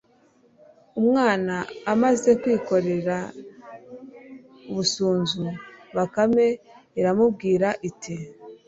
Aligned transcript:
umwana 0.99 1.55
amaze 1.93 2.29
kwikorera 2.41 3.17
busunzu, 4.73 5.45
bakame 5.95 6.45
iramubwira 6.99 7.69
iti 7.89 8.15